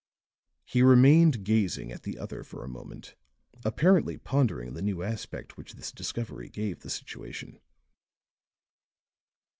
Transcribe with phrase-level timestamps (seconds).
[0.65, 3.13] He remained gazing at the other for a moment,
[3.63, 7.59] apparently pondering the new aspect which this discovery gave the situation.